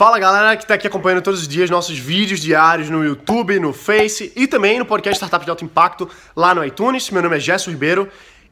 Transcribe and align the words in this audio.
Fala 0.00 0.18
galera 0.18 0.56
que 0.56 0.64
está 0.64 0.76
aqui 0.76 0.86
acompanhando 0.86 1.20
todos 1.20 1.42
os 1.42 1.46
dias 1.46 1.68
nossos 1.68 1.98
vídeos 1.98 2.40
diários 2.40 2.88
no 2.88 3.04
YouTube, 3.04 3.60
no 3.60 3.70
Face 3.70 4.32
e 4.34 4.46
também 4.46 4.78
no 4.78 4.86
podcast 4.86 5.16
Startup 5.16 5.44
de 5.44 5.50
Alto 5.50 5.62
Impacto 5.62 6.08
lá 6.34 6.54
no 6.54 6.64
iTunes. 6.64 7.10
Meu 7.10 7.20
nome 7.20 7.36
é 7.36 7.38
Gesso 7.38 7.68
Ribeiro 7.68 8.08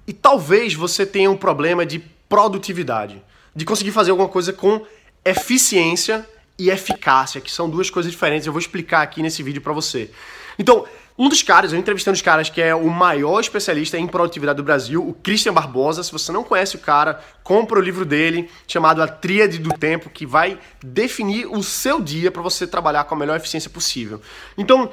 e 0.06 0.12
talvez 0.12 0.74
você 0.74 1.06
tenha 1.06 1.30
um 1.30 1.36
problema 1.38 1.86
de 1.86 2.00
produtividade, 2.28 3.22
de 3.56 3.64
conseguir 3.64 3.92
fazer 3.92 4.10
alguma 4.10 4.28
coisa 4.28 4.52
com 4.52 4.84
eficiência 5.24 6.28
e 6.58 6.68
eficácia, 6.68 7.40
que 7.40 7.50
são 7.50 7.70
duas 7.70 7.88
coisas 7.88 8.12
diferentes. 8.12 8.46
Eu 8.46 8.52
vou 8.52 8.60
explicar 8.60 9.00
aqui 9.00 9.22
nesse 9.22 9.42
vídeo 9.42 9.62
para 9.62 9.72
você. 9.72 10.10
Então, 10.58 10.84
um 11.18 11.28
dos 11.28 11.42
caras, 11.42 11.72
eu 11.72 11.78
entrevistando 11.78 12.14
os 12.14 12.22
caras 12.22 12.48
que 12.48 12.62
é 12.62 12.72
o 12.72 12.88
maior 12.88 13.40
especialista 13.40 13.98
em 13.98 14.06
produtividade 14.06 14.58
do 14.58 14.62
Brasil, 14.62 15.06
o 15.06 15.12
Christian 15.12 15.52
Barbosa. 15.52 16.04
Se 16.04 16.12
você 16.12 16.30
não 16.30 16.44
conhece 16.44 16.76
o 16.76 16.78
cara, 16.78 17.20
compra 17.42 17.76
o 17.76 17.82
livro 17.82 18.04
dele, 18.04 18.48
chamado 18.68 19.02
A 19.02 19.08
Tríade 19.08 19.58
do 19.58 19.70
Tempo, 19.70 20.08
que 20.08 20.24
vai 20.24 20.60
definir 20.80 21.46
o 21.46 21.60
seu 21.60 22.00
dia 22.00 22.30
para 22.30 22.40
você 22.40 22.68
trabalhar 22.68 23.02
com 23.02 23.16
a 23.16 23.18
melhor 23.18 23.36
eficiência 23.36 23.68
possível. 23.68 24.22
Então, 24.56 24.92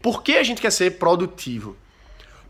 por 0.00 0.22
que 0.22 0.38
a 0.38 0.42
gente 0.42 0.62
quer 0.62 0.70
ser 0.70 0.92
produtivo? 0.98 1.76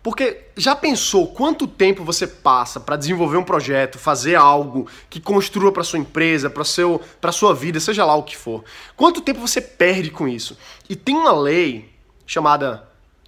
Porque 0.05 0.43
já 0.57 0.77
pensou 0.77 1.27
quanto 1.27 1.67
tempo 1.67 2.05
você 2.05 2.29
passa 2.29 2.79
para 2.79 2.95
desenvolver 2.95 3.39
um 3.39 3.43
projeto, 3.43 3.99
fazer 3.99 4.37
algo 4.37 4.87
que 5.11 5.19
construa 5.19 5.73
para 5.73 5.83
sua 5.83 5.99
empresa, 5.99 6.49
para 6.49 6.63
seu, 6.63 7.01
para 7.21 7.33
sua 7.33 7.53
vida, 7.53 7.81
seja 7.81 8.05
lá 8.05 8.15
o 8.15 8.23
que 8.23 8.37
for? 8.37 8.63
Quanto 8.95 9.21
tempo 9.21 9.41
você 9.41 9.61
perde 9.61 10.13
com 10.13 10.29
isso? 10.29 10.57
E 10.89 10.95
tem 10.95 11.17
uma 11.17 11.33
lei 11.33 11.93
chamada 12.25 12.87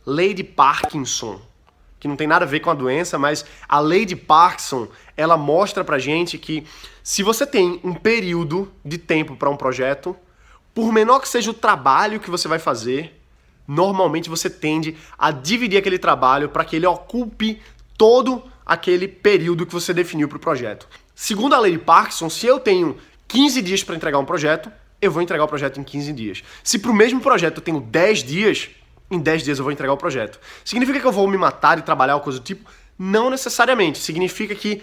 lei 0.08 0.32
de 0.32 0.42
Parkinson, 0.42 1.40
que 2.00 2.08
não 2.08 2.16
tem 2.16 2.26
nada 2.26 2.44
a 2.44 2.48
ver 2.48 2.60
com 2.60 2.70
a 2.70 2.74
doença, 2.74 3.18
mas 3.18 3.44
a 3.68 3.78
lei 3.78 4.06
de 4.06 4.16
Parkinson, 4.16 4.88
ela 5.16 5.36
mostra 5.36 5.84
pra 5.84 5.98
gente 5.98 6.38
que 6.38 6.64
se 7.02 7.22
você 7.22 7.46
tem 7.46 7.78
um 7.84 7.92
período 7.92 8.72
de 8.84 8.96
tempo 8.96 9.36
para 9.36 9.50
um 9.50 9.56
projeto, 9.56 10.16
por 10.74 10.92
menor 10.92 11.20
que 11.20 11.28
seja 11.28 11.50
o 11.50 11.54
trabalho 11.54 12.20
que 12.20 12.30
você 12.30 12.48
vai 12.48 12.58
fazer, 12.58 13.20
normalmente 13.66 14.30
você 14.30 14.48
tende 14.48 14.96
a 15.18 15.30
dividir 15.30 15.78
aquele 15.78 15.98
trabalho 15.98 16.48
para 16.48 16.64
que 16.64 16.76
ele 16.76 16.86
ocupe 16.86 17.60
todo 17.96 18.42
aquele 18.64 19.08
período 19.08 19.66
que 19.66 19.72
você 19.72 19.92
definiu 19.92 20.28
para 20.28 20.36
o 20.36 20.40
projeto. 20.40 20.88
Segundo 21.14 21.54
a 21.54 21.58
lei 21.58 21.72
de 21.72 21.78
Parkinson, 21.78 22.30
se 22.30 22.46
eu 22.46 22.58
tenho 22.60 22.96
15 23.26 23.60
dias 23.60 23.82
para 23.82 23.96
entregar 23.96 24.18
um 24.18 24.24
projeto, 24.24 24.72
eu 25.02 25.10
vou 25.10 25.20
entregar 25.20 25.44
o 25.44 25.48
projeto 25.48 25.78
em 25.78 25.84
15 25.84 26.12
dias. 26.12 26.42
Se 26.62 26.78
para 26.78 26.90
o 26.90 26.94
mesmo 26.94 27.20
projeto 27.20 27.58
eu 27.58 27.62
tenho 27.62 27.80
10 27.80 28.22
dias, 28.22 28.70
em 29.10 29.18
10 29.18 29.42
dias 29.42 29.58
eu 29.58 29.64
vou 29.64 29.72
entregar 29.72 29.92
o 29.92 29.96
projeto. 29.96 30.38
Significa 30.64 31.00
que 31.00 31.06
eu 31.06 31.12
vou 31.12 31.26
me 31.28 31.36
matar 31.36 31.78
e 31.78 31.82
trabalhar 31.82 32.16
ou 32.16 32.20
coisa 32.20 32.38
do 32.38 32.44
tipo? 32.44 32.68
Não 32.98 33.30
necessariamente. 33.30 33.98
Significa 33.98 34.54
que 34.54 34.82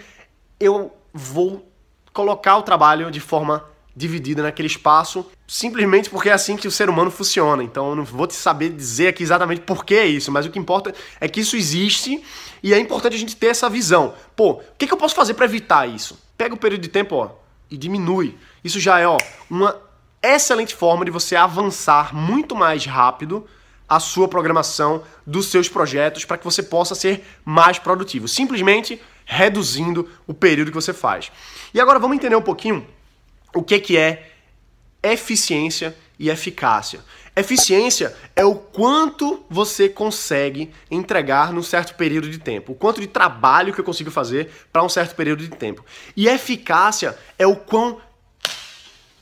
eu 0.58 0.92
vou 1.12 1.70
colocar 2.12 2.56
o 2.56 2.62
trabalho 2.62 3.10
de 3.10 3.20
forma 3.20 3.64
dividida 3.96 4.42
naquele 4.42 4.68
espaço, 4.68 5.24
simplesmente 5.46 6.10
porque 6.10 6.28
é 6.28 6.32
assim 6.32 6.54
que 6.54 6.68
o 6.68 6.70
ser 6.70 6.90
humano 6.90 7.10
funciona. 7.10 7.62
Então 7.62 7.90
eu 7.90 7.96
não 7.96 8.04
vou 8.04 8.26
te 8.26 8.34
saber 8.34 8.68
dizer 8.68 9.08
aqui 9.08 9.22
exatamente 9.22 9.62
por 9.62 9.84
que 9.84 9.94
é 9.94 10.06
isso, 10.06 10.30
mas 10.30 10.44
o 10.44 10.50
que 10.50 10.58
importa 10.58 10.94
é 11.18 11.26
que 11.26 11.40
isso 11.40 11.56
existe 11.56 12.22
e 12.62 12.74
é 12.74 12.78
importante 12.78 13.16
a 13.16 13.18
gente 13.18 13.34
ter 13.34 13.46
essa 13.46 13.70
visão. 13.70 14.14
Pô, 14.34 14.52
o 14.52 14.62
que, 14.76 14.86
que 14.86 14.92
eu 14.92 14.98
posso 14.98 15.14
fazer 15.14 15.32
para 15.32 15.46
evitar 15.46 15.88
isso? 15.88 16.18
Pega 16.36 16.54
o 16.54 16.58
período 16.58 16.82
de 16.82 16.88
tempo 16.88 17.14
ó, 17.16 17.30
e 17.70 17.76
diminui. 17.78 18.36
Isso 18.62 18.78
já 18.78 18.98
é 18.98 19.06
ó, 19.06 19.16
uma 19.48 19.80
excelente 20.22 20.74
forma 20.74 21.04
de 21.04 21.10
você 21.10 21.34
avançar 21.34 22.14
muito 22.14 22.54
mais 22.54 22.84
rápido 22.84 23.46
a 23.88 24.00
sua 24.00 24.28
programação 24.28 25.02
dos 25.26 25.46
seus 25.46 25.68
projetos 25.68 26.24
para 26.24 26.38
que 26.38 26.44
você 26.44 26.62
possa 26.62 26.94
ser 26.94 27.24
mais 27.44 27.78
produtivo, 27.78 28.26
simplesmente 28.26 29.00
reduzindo 29.24 30.08
o 30.26 30.34
período 30.34 30.70
que 30.70 30.74
você 30.74 30.92
faz. 30.92 31.30
E 31.72 31.80
agora 31.80 31.98
vamos 31.98 32.16
entender 32.16 32.36
um 32.36 32.42
pouquinho 32.42 32.86
o 33.54 33.62
que, 33.62 33.78
que 33.78 33.96
é 33.96 34.32
eficiência 35.02 35.96
e 36.18 36.30
eficácia. 36.30 37.00
Eficiência 37.34 38.16
é 38.34 38.44
o 38.44 38.54
quanto 38.54 39.44
você 39.48 39.88
consegue 39.88 40.72
entregar 40.90 41.52
num 41.52 41.62
certo 41.62 41.94
período 41.94 42.30
de 42.30 42.38
tempo, 42.38 42.72
o 42.72 42.74
quanto 42.74 43.00
de 43.00 43.06
trabalho 43.06 43.74
que 43.74 43.80
eu 43.80 43.84
consigo 43.84 44.10
fazer 44.10 44.50
para 44.72 44.82
um 44.82 44.88
certo 44.88 45.14
período 45.14 45.42
de 45.42 45.50
tempo. 45.50 45.84
E 46.16 46.28
eficácia 46.28 47.16
é 47.38 47.46
o 47.46 47.54
quão 47.54 48.00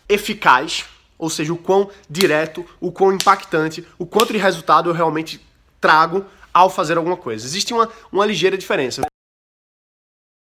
eficaz 0.09 0.85
ou 1.19 1.31
seja, 1.31 1.53
o 1.53 1.57
quão 1.57 1.91
direto, 2.09 2.65
o 2.81 2.91
quão 2.91 3.13
impactante, 3.13 3.87
o 3.99 4.07
quanto 4.07 4.33
de 4.33 4.39
resultado 4.39 4.91
eu 4.91 4.95
realmente 4.95 5.41
trago 5.81 6.25
ao 6.53 6.71
fazer 6.71 6.97
alguma 6.97 7.17
coisa. 7.17 7.45
Existe 7.45 7.73
uma, 7.73 7.91
uma 8.13 8.25
ligeira 8.25 8.57
diferença. 8.57 9.03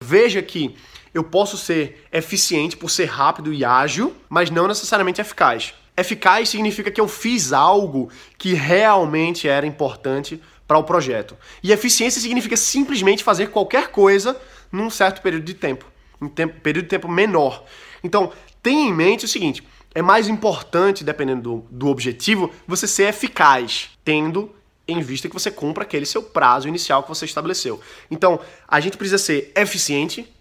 Veja 0.03 0.42
que 0.42 0.76
eu 1.12 1.25
posso 1.25 1.56
ser 1.56 2.06
eficiente 2.12 2.76
por 2.76 2.91
ser 2.91 3.06
rápido 3.06 3.53
e 3.53 3.64
ágil, 3.64 4.16
mas 4.28 4.50
não 4.50 4.66
necessariamente 4.66 5.20
eficaz. 5.20 5.75
Eficaz 5.97 6.48
significa 6.48 6.91
que 6.91 7.00
eu 7.00 7.09
fiz 7.09 7.53
algo 7.53 8.10
que 8.38 8.54
realmente 8.54 9.48
era 9.48 9.66
importante 9.66 10.41
para 10.66 10.78
o 10.78 10.84
projeto. 10.84 11.36
E 11.62 11.72
eficiência 11.72 12.20
significa 12.20 12.56
simplesmente 12.56 13.25
fazer 13.25 13.48
qualquer 13.48 13.88
coisa 13.88 14.41
num 14.70 14.88
certo 14.88 15.20
período 15.20 15.44
de 15.44 15.54
tempo, 15.54 15.84
um 16.20 16.28
tempo, 16.28 16.60
período 16.60 16.84
de 16.84 16.91
tempo 16.91 17.09
menor. 17.09 17.64
Então, 18.04 18.32
tenha 18.62 18.88
em 18.88 18.92
mente 18.92 19.25
o 19.25 19.28
seguinte: 19.28 19.66
é 19.95 20.03
mais 20.03 20.28
importante, 20.28 21.03
dependendo 21.03 21.43
do, 21.43 21.67
do 21.71 21.89
objetivo, 21.89 22.51
você 22.67 22.87
ser 22.87 23.09
eficaz, 23.09 23.91
tendo 24.05 24.55
em 24.87 25.01
vista 25.01 25.28
que 25.28 25.34
você 25.34 25.51
cumpra 25.51 25.84
aquele 25.84 26.06
seu 26.06 26.23
prazo 26.23 26.69
inicial 26.69 27.03
que 27.03 27.09
você 27.09 27.25
estabeleceu. 27.25 27.81
Então, 28.11 28.41
a 28.67 28.81
gente 28.81 28.97
precisa 28.97 29.19
ser 29.19 29.53
eficiente 29.56 30.33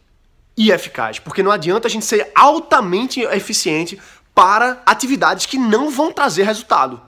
e 0.57 0.71
eficaz, 0.71 1.19
porque 1.19 1.43
não 1.43 1.51
adianta 1.51 1.87
a 1.87 1.91
gente 1.91 2.05
ser 2.05 2.31
altamente 2.35 3.21
eficiente 3.21 3.99
para 4.33 4.81
atividades 4.85 5.45
que 5.45 5.57
não 5.57 5.89
vão 5.89 6.11
trazer 6.11 6.43
resultado, 6.43 7.01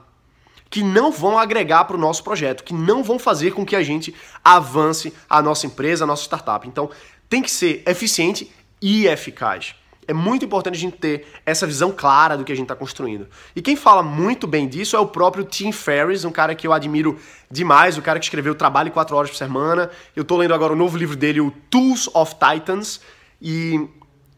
que 0.70 0.82
não 0.82 1.12
vão 1.12 1.38
agregar 1.38 1.84
para 1.84 1.96
o 1.96 2.00
nosso 2.00 2.24
projeto, 2.24 2.64
que 2.64 2.72
não 2.72 3.02
vão 3.02 3.18
fazer 3.18 3.52
com 3.52 3.64
que 3.64 3.76
a 3.76 3.82
gente 3.82 4.14
avance 4.42 5.12
a 5.28 5.42
nossa 5.42 5.66
empresa, 5.66 6.04
a 6.04 6.06
nossa 6.06 6.22
startup. 6.22 6.66
Então, 6.66 6.90
tem 7.28 7.42
que 7.42 7.50
ser 7.50 7.82
eficiente 7.86 8.50
e 8.80 9.06
eficaz. 9.06 9.74
É 10.06 10.12
muito 10.12 10.44
importante 10.44 10.74
a 10.74 10.78
gente 10.78 10.96
ter 10.96 11.26
essa 11.46 11.66
visão 11.66 11.92
clara 11.92 12.36
do 12.36 12.44
que 12.44 12.52
a 12.52 12.54
gente 12.54 12.64
está 12.64 12.74
construindo. 12.74 13.28
E 13.54 13.62
quem 13.62 13.76
fala 13.76 14.02
muito 14.02 14.46
bem 14.46 14.68
disso 14.68 14.96
é 14.96 14.98
o 14.98 15.06
próprio 15.06 15.44
Tim 15.44 15.70
Ferriss, 15.70 16.24
um 16.24 16.32
cara 16.32 16.54
que 16.54 16.66
eu 16.66 16.72
admiro 16.72 17.18
demais, 17.50 17.96
o 17.96 18.02
cara 18.02 18.18
que 18.18 18.24
escreveu 18.24 18.54
Trabalho 18.54 18.90
4 18.90 19.14
Horas 19.14 19.30
por 19.30 19.36
Semana. 19.36 19.90
Eu 20.16 20.22
estou 20.22 20.38
lendo 20.38 20.54
agora 20.54 20.72
o 20.72 20.76
novo 20.76 20.96
livro 20.96 21.16
dele, 21.16 21.40
o 21.40 21.52
Tools 21.70 22.10
of 22.14 22.34
Titans, 22.34 23.00
e 23.40 23.88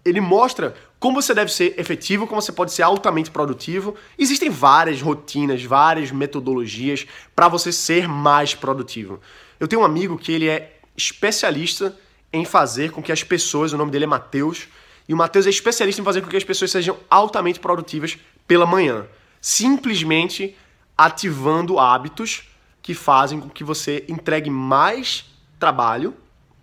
ele 0.05 0.21
mostra 0.21 0.75
como 1.01 1.21
você 1.21 1.35
deve 1.35 1.53
ser 1.53 1.79
efetivo, 1.79 2.27
como 2.27 2.41
você 2.41 2.53
pode 2.53 2.73
ser 2.73 2.83
altamente 2.83 3.31
produtivo. 3.31 3.95
Existem 4.19 4.51
várias 4.51 5.03
rotinas, 5.03 5.63
várias 5.63 6.11
metodologias 6.11 7.07
para 7.35 7.49
você 7.49 7.71
ser 7.71 8.09
mais 8.09 8.55
produtivo. 8.55 9.21
Eu 9.61 9.69
tenho 9.69 9.83
um 9.83 9.85
amigo 9.85 10.19
que 10.19 10.33
ele 10.33 10.49
é 10.49 10.79
especialista 10.97 11.95
em 12.33 12.45
fazer 12.45 12.91
com 12.91 13.03
que 13.03 13.13
as 13.13 13.23
pessoas, 13.23 13.73
o 13.73 13.77
nome 13.77 13.91
dele 13.91 14.05
é 14.05 14.07
Matheus, 14.07 14.67
e 15.09 15.15
o 15.15 15.17
Matheus 15.17 15.47
é 15.47 15.51
especialista 15.51 16.01
em 16.01 16.05
fazer 16.05 16.23
com 16.23 16.29
que 16.29 16.37
as 16.37 16.45
pessoas 16.45 16.71
sejam 16.71 16.97
altamente 17.11 17.61
produtivas 17.61 18.19
pela 18.47 18.67
manhã. 18.67 19.07
Simplesmente 19.41 20.57
ativando 20.97 21.79
hábitos 21.79 22.49
que 22.81 22.95
fazem 22.95 23.41
com 23.41 23.49
que 23.49 23.65
você 23.65 24.05
entregue 24.09 24.49
mais 24.49 25.25
trabalho 25.59 26.15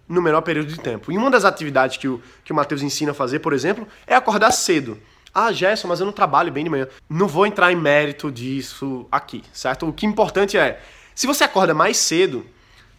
no 0.07 0.21
menor 0.21 0.41
período 0.41 0.67
de 0.67 0.79
tempo. 0.79 1.11
E 1.11 1.17
uma 1.17 1.29
das 1.29 1.45
atividades 1.45 1.97
que 1.97 2.07
o, 2.07 2.21
que 2.43 2.51
o 2.51 2.55
Matheus 2.55 2.81
ensina 2.81 3.11
a 3.11 3.13
fazer, 3.13 3.39
por 3.39 3.53
exemplo, 3.53 3.87
é 4.05 4.15
acordar 4.15 4.51
cedo. 4.51 4.97
Ah, 5.33 5.51
Gerson, 5.51 5.87
mas 5.87 5.99
eu 5.99 6.05
não 6.05 6.11
trabalho 6.11 6.51
bem 6.51 6.63
de 6.63 6.69
manhã. 6.69 6.87
Não 7.09 7.27
vou 7.27 7.45
entrar 7.45 7.71
em 7.71 7.75
mérito 7.75 8.31
disso 8.31 9.07
aqui, 9.11 9.43
certo? 9.53 9.87
O 9.87 9.93
que 9.93 10.05
é 10.05 10.09
importante 10.09 10.57
é, 10.57 10.81
se 11.15 11.25
você 11.25 11.43
acorda 11.43 11.73
mais 11.73 11.97
cedo, 11.97 12.45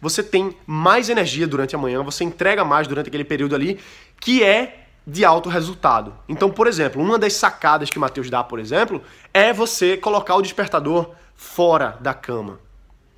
você 0.01 0.23
tem 0.23 0.57
mais 0.65 1.09
energia 1.09 1.47
durante 1.47 1.75
a 1.75 1.77
manhã, 1.77 2.01
você 2.01 2.23
entrega 2.23 2.65
mais 2.65 2.87
durante 2.87 3.07
aquele 3.07 3.23
período 3.23 3.55
ali, 3.55 3.79
que 4.19 4.43
é 4.43 4.82
de 5.05 5.25
alto 5.25 5.49
resultado. 5.49 6.13
Então, 6.27 6.49
por 6.49 6.67
exemplo, 6.67 7.01
uma 7.01 7.19
das 7.19 7.33
sacadas 7.33 7.89
que 7.89 7.97
o 7.97 8.01
Matheus 8.01 8.29
dá, 8.29 8.43
por 8.43 8.59
exemplo, 8.59 9.01
é 9.33 9.51
você 9.51 9.97
colocar 9.97 10.35
o 10.35 10.41
despertador 10.41 11.11
fora 11.35 11.97
da 11.99 12.13
cama, 12.13 12.59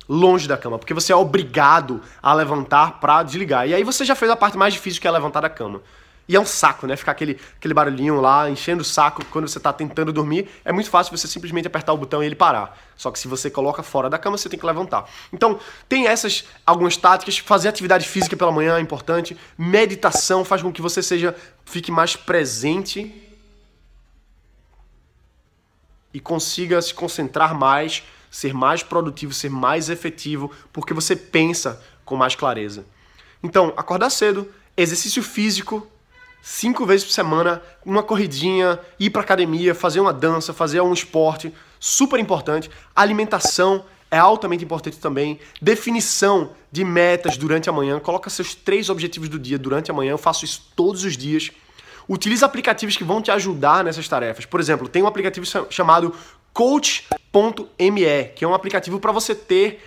longe 0.08 0.48
da 0.48 0.56
cama, 0.56 0.78
porque 0.78 0.94
você 0.94 1.12
é 1.12 1.16
obrigado 1.16 2.00
a 2.22 2.34
levantar 2.34 2.98
para 3.00 3.22
desligar. 3.22 3.68
E 3.68 3.74
aí 3.74 3.84
você 3.84 4.04
já 4.04 4.14
fez 4.14 4.30
a 4.30 4.36
parte 4.36 4.58
mais 4.58 4.74
difícil 4.74 5.00
que 5.00 5.06
é 5.06 5.10
levantar 5.10 5.40
da 5.40 5.48
cama. 5.48 5.80
E 6.28 6.34
é 6.34 6.40
um 6.40 6.44
saco, 6.44 6.86
né? 6.86 6.96
Ficar 6.96 7.12
aquele, 7.12 7.38
aquele 7.56 7.72
barulhinho 7.72 8.20
lá, 8.20 8.50
enchendo 8.50 8.82
o 8.82 8.84
saco 8.84 9.24
quando 9.26 9.46
você 9.46 9.58
está 9.58 9.72
tentando 9.72 10.12
dormir. 10.12 10.48
É 10.64 10.72
muito 10.72 10.90
fácil 10.90 11.16
você 11.16 11.28
simplesmente 11.28 11.68
apertar 11.68 11.92
o 11.92 11.96
botão 11.96 12.22
e 12.22 12.26
ele 12.26 12.34
parar. 12.34 12.76
Só 12.96 13.12
que 13.12 13.18
se 13.18 13.28
você 13.28 13.48
coloca 13.48 13.82
fora 13.82 14.10
da 14.10 14.18
cama, 14.18 14.36
você 14.36 14.48
tem 14.48 14.58
que 14.58 14.66
levantar. 14.66 15.08
Então, 15.32 15.60
tem 15.88 16.08
essas 16.08 16.44
algumas 16.66 16.96
táticas. 16.96 17.38
Fazer 17.38 17.68
atividade 17.68 18.08
física 18.08 18.36
pela 18.36 18.50
manhã 18.50 18.76
é 18.76 18.80
importante. 18.80 19.36
Meditação 19.56 20.44
faz 20.44 20.62
com 20.62 20.72
que 20.72 20.82
você 20.82 21.00
seja 21.00 21.34
fique 21.64 21.92
mais 21.92 22.16
presente 22.16 23.22
e 26.12 26.18
consiga 26.18 26.80
se 26.82 26.92
concentrar 26.92 27.54
mais, 27.54 28.02
ser 28.30 28.52
mais 28.52 28.82
produtivo, 28.82 29.32
ser 29.32 29.50
mais 29.50 29.90
efetivo, 29.90 30.50
porque 30.72 30.94
você 30.94 31.14
pensa 31.14 31.80
com 32.04 32.16
mais 32.16 32.34
clareza. 32.34 32.84
Então, 33.42 33.72
acordar 33.76 34.10
cedo, 34.10 34.50
exercício 34.76 35.22
físico 35.22 35.86
cinco 36.46 36.86
vezes 36.86 37.04
por 37.04 37.12
semana, 37.12 37.60
uma 37.84 38.04
corridinha, 38.04 38.78
ir 39.00 39.10
para 39.10 39.20
academia, 39.20 39.74
fazer 39.74 39.98
uma 39.98 40.12
dança, 40.12 40.54
fazer 40.54 40.80
um 40.80 40.92
esporte, 40.92 41.52
super 41.80 42.20
importante. 42.20 42.70
Alimentação 42.94 43.84
é 44.08 44.16
altamente 44.16 44.64
importante 44.64 44.96
também. 44.98 45.40
Definição 45.60 46.52
de 46.70 46.84
metas 46.84 47.36
durante 47.36 47.68
a 47.68 47.72
manhã. 47.72 47.98
Coloca 47.98 48.30
seus 48.30 48.54
três 48.54 48.88
objetivos 48.88 49.28
do 49.28 49.40
dia 49.40 49.58
durante 49.58 49.90
a 49.90 49.94
manhã. 49.94 50.12
Eu 50.12 50.18
faço 50.18 50.44
isso 50.44 50.70
todos 50.76 51.02
os 51.02 51.16
dias. 51.16 51.50
Utilize 52.08 52.44
aplicativos 52.44 52.96
que 52.96 53.02
vão 53.02 53.20
te 53.20 53.32
ajudar 53.32 53.82
nessas 53.82 54.06
tarefas. 54.06 54.46
Por 54.46 54.60
exemplo, 54.60 54.88
tem 54.88 55.02
um 55.02 55.08
aplicativo 55.08 55.44
chamado 55.68 56.14
Coach.me, 56.52 58.24
que 58.36 58.44
é 58.44 58.48
um 58.48 58.54
aplicativo 58.54 59.00
para 59.00 59.10
você 59.10 59.34
ter 59.34 59.84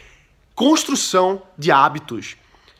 construção 0.54 1.42
de 1.58 1.72
hábitos 1.72 2.36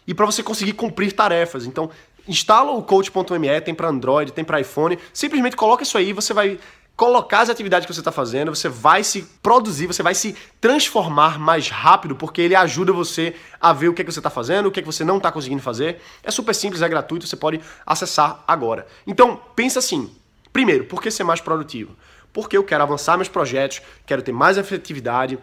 e 0.06 0.14
para 0.14 0.26
você 0.26 0.44
conseguir 0.44 0.74
cumprir 0.74 1.14
tarefas. 1.14 1.66
Então, 1.66 1.90
instala 2.30 2.72
o 2.72 2.82
coach.me, 2.82 3.62
tem 3.62 3.74
para 3.74 3.90
Android, 3.90 4.32
tem 4.32 4.46
para 4.46 4.62
iPhone. 4.62 4.98
Simplesmente 5.12 5.56
coloca 5.56 5.84
isso 5.84 5.98
aí, 5.98 6.14
você 6.14 6.34
vai 6.34 6.58
colocar 6.96 7.40
as 7.40 7.50
atividades 7.50 7.86
que 7.86 7.94
você 7.94 8.02
está 8.02 8.12
fazendo, 8.12 8.54
você 8.54 8.68
vai 8.68 9.06
se 9.06 9.22
produzir, 9.42 9.88
você 9.88 10.04
vai 10.04 10.14
se 10.14 10.36
transformar 10.60 11.40
mais 11.40 11.70
rápido, 11.70 12.14
porque 12.14 12.42
ele 12.42 12.54
ajuda 12.56 12.92
você 12.92 13.34
a 13.60 13.72
ver 13.72 13.88
o 13.88 13.94
que, 13.94 14.02
é 14.02 14.06
que 14.06 14.12
você 14.12 14.20
está 14.20 14.30
fazendo, 14.30 14.66
o 14.66 14.72
que, 14.72 14.82
é 14.82 14.84
que 14.84 14.86
você 14.86 15.06
não 15.06 15.16
está 15.16 15.32
conseguindo 15.32 15.62
fazer. 15.62 16.02
É 16.22 16.30
super 16.30 16.54
simples, 16.54 16.82
é 16.82 16.90
gratuito, 16.90 17.26
você 17.26 17.38
pode 17.38 17.62
acessar 17.86 18.44
agora. 18.46 18.86
Então, 19.08 19.40
pensa 19.56 19.80
assim. 19.80 20.14
Primeiro, 20.52 20.84
por 20.86 21.02
que 21.02 21.10
ser 21.10 21.24
mais 21.24 21.40
produtivo? 21.40 21.96
Porque 22.34 22.58
eu 22.58 22.66
quero 22.66 22.84
avançar 22.84 23.16
meus 23.16 23.30
projetos, 23.30 23.82
quero 24.06 24.22
ter 24.22 24.34
mais 24.34 24.58
efetividade, 24.58 25.40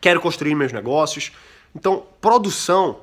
quero 0.00 0.20
construir 0.20 0.54
meus 0.54 0.72
negócios. 0.72 1.32
Então, 1.74 2.04
produção 2.20 2.98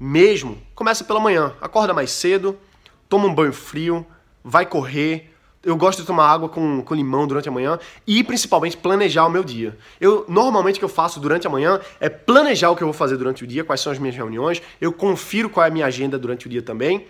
mesmo 0.00 0.56
começa 0.74 1.04
pela 1.04 1.20
manhã. 1.20 1.52
Acorda 1.60 1.92
mais 1.92 2.10
cedo, 2.10 2.58
toma 3.06 3.26
um 3.26 3.34
banho 3.34 3.52
frio, 3.52 4.06
vai 4.42 4.64
correr, 4.64 5.30
eu 5.62 5.76
gosto 5.76 6.00
de 6.00 6.06
tomar 6.06 6.26
água 6.26 6.48
com, 6.48 6.80
com 6.80 6.94
limão 6.94 7.26
durante 7.26 7.48
a 7.48 7.52
manhã 7.52 7.78
e 8.06 8.24
principalmente 8.24 8.78
planejar 8.78 9.26
o 9.26 9.30
meu 9.30 9.44
dia. 9.44 9.76
Eu 10.00 10.24
normalmente 10.26 10.76
o 10.76 10.78
que 10.78 10.84
eu 10.84 10.88
faço 10.88 11.20
durante 11.20 11.46
a 11.46 11.50
manhã 11.50 11.78
é 12.00 12.08
planejar 12.08 12.70
o 12.70 12.76
que 12.76 12.82
eu 12.82 12.86
vou 12.86 12.94
fazer 12.94 13.18
durante 13.18 13.44
o 13.44 13.46
dia, 13.46 13.62
quais 13.62 13.82
são 13.82 13.92
as 13.92 13.98
minhas 13.98 14.16
reuniões, 14.16 14.62
eu 14.80 14.90
confiro 14.90 15.50
qual 15.50 15.64
é 15.64 15.68
a 15.68 15.72
minha 15.72 15.84
agenda 15.84 16.18
durante 16.18 16.46
o 16.46 16.48
dia 16.48 16.62
também, 16.62 17.06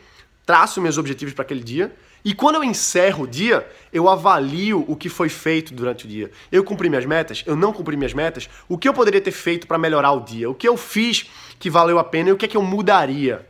traço 0.50 0.80
meus 0.80 0.98
objetivos 0.98 1.32
para 1.32 1.42
aquele 1.42 1.62
dia 1.62 1.92
e 2.24 2.34
quando 2.34 2.56
eu 2.56 2.64
encerro 2.64 3.22
o 3.22 3.26
dia, 3.26 3.64
eu 3.92 4.08
avalio 4.08 4.84
o 4.88 4.96
que 4.96 5.08
foi 5.08 5.28
feito 5.28 5.72
durante 5.72 6.06
o 6.06 6.08
dia. 6.08 6.28
Eu 6.50 6.64
cumpri 6.64 6.88
minhas 6.88 7.06
metas? 7.06 7.44
Eu 7.46 7.54
não 7.54 7.72
cumpri 7.72 7.96
minhas 7.96 8.12
metas? 8.12 8.50
O 8.68 8.76
que 8.76 8.88
eu 8.88 8.92
poderia 8.92 9.20
ter 9.20 9.30
feito 9.30 9.64
para 9.68 9.78
melhorar 9.78 10.10
o 10.10 10.18
dia? 10.18 10.50
O 10.50 10.54
que 10.54 10.66
eu 10.66 10.76
fiz 10.76 11.30
que 11.56 11.70
valeu 11.70 12.00
a 12.00 12.04
pena 12.04 12.30
e 12.30 12.32
o 12.32 12.36
que 12.36 12.46
é 12.46 12.48
que 12.48 12.56
eu 12.56 12.62
mudaria? 12.62 13.46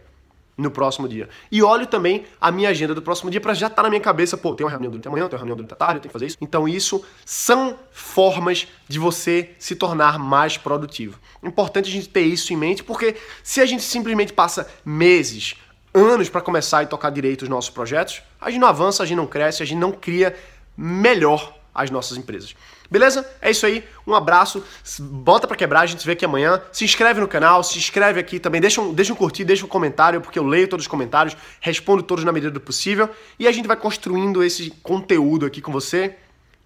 no 0.59 0.71
próximo 0.71 1.09
dia. 1.09 1.27
E 1.51 1.63
olho 1.63 1.87
também 1.87 2.27
a 2.39 2.51
minha 2.51 2.69
agenda 2.69 2.95
do 2.95 3.01
próximo 3.01 3.31
dia 3.31 3.41
para 3.41 3.55
já 3.55 3.69
estar 3.69 3.77
tá 3.77 3.83
na 3.85 3.89
minha 3.89 4.01
cabeça, 4.01 4.37
pô, 4.37 4.55
tem 4.55 4.63
uma 4.63 4.71
reunião 4.71 4.91
durante 4.91 5.09
a 5.09 5.11
manhã, 5.11 5.27
tem 5.27 5.35
uma 5.35 5.39
reunião 5.39 5.57
durante 5.57 5.73
a 5.73 5.77
tarde, 5.77 5.95
eu 5.95 6.01
tenho 6.03 6.11
que 6.11 6.13
fazer 6.13 6.27
isso. 6.27 6.37
Então 6.39 6.69
isso 6.69 7.03
são 7.25 7.79
formas 7.91 8.69
de 8.87 8.99
você 8.99 9.53
se 9.59 9.75
tornar 9.75 10.19
mais 10.19 10.59
produtivo. 10.59 11.19
Importante 11.43 11.89
a 11.89 11.93
gente 11.93 12.11
ter 12.11 12.21
isso 12.21 12.53
em 12.53 12.57
mente, 12.57 12.85
porque 12.85 13.17
se 13.43 13.63
a 13.63 13.65
gente 13.65 13.83
simplesmente 13.83 14.35
passa 14.35 14.69
meses, 14.85 15.57
anos 15.95 16.29
para 16.29 16.41
começar 16.41 16.83
e 16.83 16.87
tocar 16.87 17.11
direito 17.11 17.43
os 17.43 17.49
nossos 17.49 17.71
projetos, 17.71 18.23
a 18.41 18.51
gente 18.51 18.61
não 18.61 18.69
avança, 18.69 19.03
a 19.03 19.07
gente 19.07 19.17
não 19.17 19.27
cresce, 19.27 19.63
a 19.63 19.67
gente 19.67 19.79
não 19.79 19.93
cria 19.93 20.35
melhor 20.77 21.55
as 21.75 21.91
nossas 21.91 22.17
empresas. 22.17 22.55
Beleza? 22.91 23.29
É 23.41 23.51
isso 23.51 23.65
aí. 23.65 23.85
Um 24.05 24.15
abraço. 24.15 24.65
Bota 24.99 25.47
para 25.47 25.57
quebrar. 25.57 25.83
A 25.83 25.87
gente 25.87 26.01
se 26.01 26.07
vê 26.07 26.13
aqui 26.13 26.25
amanhã. 26.25 26.61
Se 26.73 26.85
inscreve 26.85 27.21
no 27.21 27.29
canal, 27.29 27.63
se 27.63 27.79
inscreve 27.79 28.19
aqui 28.19 28.41
também. 28.41 28.61
Deixa 28.61 28.81
um, 28.81 28.93
deixa 28.93 29.13
um 29.13 29.17
curtir, 29.17 29.45
deixa 29.45 29.65
um 29.65 29.69
comentário, 29.69 30.21
porque 30.21 30.39
eu 30.39 30.45
leio 30.45 30.67
todos 30.67 30.85
os 30.85 30.89
comentários, 30.89 31.37
respondo 31.61 32.03
todos 32.03 32.25
na 32.25 32.33
medida 32.33 32.51
do 32.51 32.61
possível. 32.61 33.09
E 33.39 33.47
a 33.47 33.53
gente 33.53 33.69
vai 33.69 33.77
construindo 33.77 34.43
esse 34.43 34.71
conteúdo 34.83 35.47
aqui 35.47 35.61
com 35.61 35.71
você, 35.71 36.17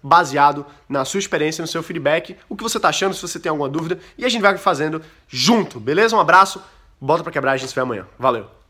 baseado 0.01 0.65
na 0.89 1.05
sua 1.05 1.19
experiência, 1.19 1.61
no 1.61 1.67
seu 1.67 1.83
feedback, 1.83 2.35
o 2.49 2.55
que 2.55 2.63
você 2.63 2.79
tá 2.79 2.89
achando, 2.89 3.13
se 3.13 3.21
você 3.21 3.39
tem 3.39 3.51
alguma 3.51 3.69
dúvida. 3.69 3.99
E 4.17 4.25
a 4.25 4.29
gente 4.29 4.41
vai 4.41 4.57
fazendo 4.57 5.01
junto, 5.27 5.79
beleza? 5.79 6.15
Um 6.15 6.19
abraço. 6.19 6.59
Bota 6.99 7.21
para 7.21 7.31
quebrar. 7.31 7.51
A 7.51 7.57
gente 7.57 7.69
se 7.69 7.75
vê 7.75 7.81
amanhã. 7.81 8.07
Valeu. 8.17 8.64